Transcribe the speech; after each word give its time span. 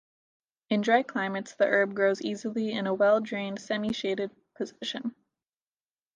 In 0.71 0.81
dry 0.81 1.03
climates 1.03 1.53
the 1.53 1.67
herb 1.67 1.93
grows 1.93 2.23
easily 2.23 2.71
in 2.71 2.87
a 2.87 2.93
well-drained, 2.95 3.61
semi-shaded 3.61 4.31
position. 4.55 5.13